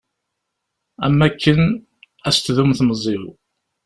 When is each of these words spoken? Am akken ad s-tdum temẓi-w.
Am 1.05 1.19
akken 1.27 1.61
ad 2.27 2.33
s-tdum 2.35 2.71
temẓi-w. 2.77 3.23